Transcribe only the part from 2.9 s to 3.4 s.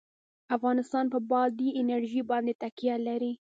لري.